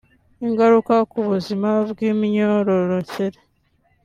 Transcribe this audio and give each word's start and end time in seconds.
Ingaruka 0.45 0.95
ku 1.11 1.19
buzima 1.29 1.69
bwimyororokere 1.89 3.39